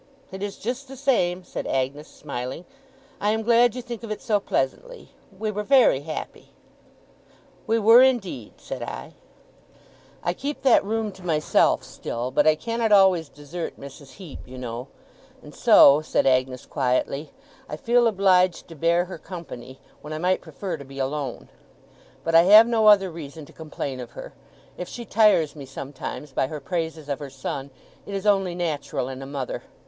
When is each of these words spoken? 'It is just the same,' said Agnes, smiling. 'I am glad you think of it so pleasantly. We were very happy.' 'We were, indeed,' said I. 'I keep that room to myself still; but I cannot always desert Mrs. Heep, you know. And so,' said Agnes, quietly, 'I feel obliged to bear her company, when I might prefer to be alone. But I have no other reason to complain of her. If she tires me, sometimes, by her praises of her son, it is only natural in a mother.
'It 0.31 0.41
is 0.41 0.57
just 0.57 0.87
the 0.87 0.97
same,' 0.97 1.43
said 1.43 1.67
Agnes, 1.67 2.07
smiling. 2.07 2.65
'I 3.19 3.29
am 3.29 3.43
glad 3.43 3.75
you 3.75 3.83
think 3.83 4.01
of 4.01 4.09
it 4.09 4.19
so 4.19 4.39
pleasantly. 4.39 5.09
We 5.37 5.51
were 5.51 5.61
very 5.61 5.99
happy.' 5.99 6.53
'We 7.67 7.77
were, 7.81 8.01
indeed,' 8.01 8.53
said 8.57 8.81
I. 8.81 9.13
'I 10.23 10.33
keep 10.33 10.63
that 10.63 10.83
room 10.83 11.11
to 11.11 11.23
myself 11.23 11.83
still; 11.83 12.31
but 12.31 12.47
I 12.47 12.55
cannot 12.55 12.91
always 12.91 13.29
desert 13.29 13.79
Mrs. 13.79 14.13
Heep, 14.13 14.39
you 14.47 14.57
know. 14.57 14.87
And 15.43 15.53
so,' 15.53 16.01
said 16.01 16.25
Agnes, 16.25 16.65
quietly, 16.65 17.29
'I 17.69 17.77
feel 17.77 18.07
obliged 18.07 18.67
to 18.69 18.75
bear 18.75 19.05
her 19.05 19.19
company, 19.19 19.79
when 20.01 20.13
I 20.13 20.17
might 20.17 20.41
prefer 20.41 20.77
to 20.77 20.83
be 20.83 20.97
alone. 20.97 21.47
But 22.23 22.33
I 22.33 22.41
have 22.45 22.65
no 22.65 22.87
other 22.87 23.11
reason 23.11 23.45
to 23.45 23.53
complain 23.53 23.99
of 23.99 24.13
her. 24.13 24.33
If 24.79 24.87
she 24.87 25.05
tires 25.05 25.55
me, 25.55 25.67
sometimes, 25.67 26.31
by 26.33 26.47
her 26.47 26.59
praises 26.59 27.07
of 27.07 27.19
her 27.19 27.29
son, 27.29 27.69
it 28.07 28.15
is 28.15 28.25
only 28.25 28.55
natural 28.55 29.07
in 29.07 29.21
a 29.21 29.27
mother. 29.27 29.61